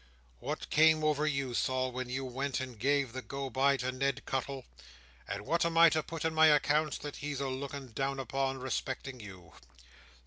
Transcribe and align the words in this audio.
What 0.39 0.67
came 0.71 1.03
over 1.03 1.27
you, 1.27 1.53
Sol, 1.53 1.91
when 1.91 2.09
you 2.09 2.25
went 2.25 2.59
and 2.59 2.79
gave 2.79 3.13
the 3.13 3.21
go 3.21 3.51
bye 3.51 3.77
to 3.77 3.91
Ned 3.91 4.25
Cuttle; 4.25 4.65
and 5.27 5.45
what 5.45 5.63
am 5.63 5.77
I 5.77 5.89
to 5.89 6.01
put 6.01 6.25
in 6.25 6.33
my 6.33 6.47
accounts 6.47 6.97
that 6.97 7.17
he's 7.17 7.39
a 7.39 7.49
looking 7.49 7.89
down 7.89 8.19
upon, 8.19 8.57
respecting 8.57 9.19
you! 9.19 9.53